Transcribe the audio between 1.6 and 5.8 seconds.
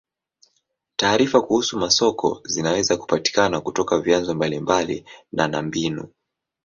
masoko zinaweza kupatikana kutoka vyanzo mbalimbali na na